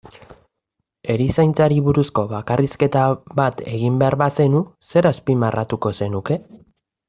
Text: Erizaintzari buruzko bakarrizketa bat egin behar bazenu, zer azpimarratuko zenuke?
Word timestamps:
Erizaintzari 1.15 1.77
buruzko 1.89 2.23
bakarrizketa 2.33 3.05
bat 3.43 3.63
egin 3.75 4.01
behar 4.05 4.19
bazenu, 4.25 4.65
zer 4.95 5.13
azpimarratuko 5.15 5.97
zenuke? 6.03 6.45